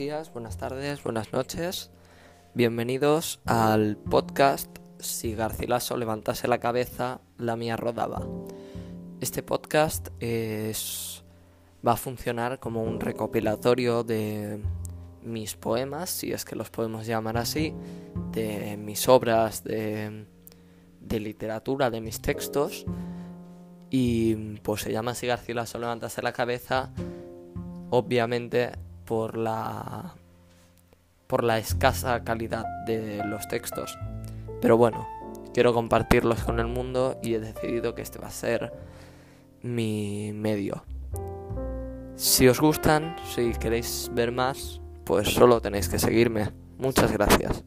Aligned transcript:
días, 0.00 0.32
buenas 0.32 0.56
tardes, 0.56 1.04
buenas 1.04 1.30
noches. 1.34 1.90
Bienvenidos 2.54 3.38
al 3.44 3.98
podcast 3.98 4.78
Si 4.98 5.34
Garcilaso 5.34 5.98
levantase 5.98 6.48
la 6.48 6.58
cabeza, 6.58 7.20
la 7.36 7.54
mía 7.54 7.76
rodaba. 7.76 8.26
Este 9.20 9.42
podcast 9.42 10.08
va 11.86 11.92
a 11.92 11.96
funcionar 11.98 12.60
como 12.60 12.82
un 12.82 12.98
recopilatorio 12.98 14.02
de 14.02 14.62
mis 15.22 15.54
poemas, 15.56 16.08
si 16.08 16.32
es 16.32 16.46
que 16.46 16.56
los 16.56 16.70
podemos 16.70 17.04
llamar 17.04 17.36
así, 17.36 17.74
de 18.32 18.78
mis 18.78 19.06
obras 19.06 19.64
de, 19.64 20.24
de 20.98 21.20
literatura, 21.20 21.90
de 21.90 22.00
mis 22.00 22.22
textos. 22.22 22.86
Y 23.90 24.56
pues 24.62 24.80
se 24.80 24.92
llama 24.92 25.14
Si 25.14 25.26
Garcilaso 25.26 25.78
levantase 25.78 26.22
la 26.22 26.32
cabeza, 26.32 26.90
obviamente 27.90 28.72
por 29.10 29.36
la 29.36 30.14
por 31.26 31.42
la 31.42 31.58
escasa 31.58 32.22
calidad 32.22 32.64
de 32.86 33.24
los 33.24 33.48
textos. 33.48 33.98
Pero 34.60 34.76
bueno, 34.76 35.08
quiero 35.52 35.74
compartirlos 35.74 36.44
con 36.44 36.60
el 36.60 36.68
mundo 36.68 37.18
y 37.20 37.34
he 37.34 37.40
decidido 37.40 37.96
que 37.96 38.02
este 38.02 38.20
va 38.20 38.28
a 38.28 38.30
ser 38.30 38.72
mi 39.62 40.30
medio. 40.32 40.84
Si 42.14 42.46
os 42.46 42.60
gustan, 42.60 43.16
si 43.34 43.50
queréis 43.54 44.12
ver 44.14 44.30
más, 44.30 44.80
pues 45.04 45.28
solo 45.28 45.60
tenéis 45.60 45.88
que 45.88 45.98
seguirme. 45.98 46.52
Muchas 46.78 47.10
gracias. 47.10 47.64